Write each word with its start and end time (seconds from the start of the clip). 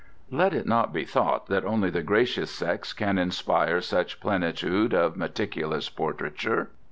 Let 0.31 0.51
it 0.55 0.65
not 0.65 0.91
be 0.91 1.05
thought 1.05 1.45
that 1.45 1.63
only 1.63 1.91
the 1.91 2.01
gracious 2.01 2.49
sex 2.49 2.91
can 2.91 3.19
inspire 3.19 3.81
such 3.81 4.19
plenitude 4.19 4.95
of 4.95 5.15
meticulous 5.15 5.89
portraiture! 5.89 6.71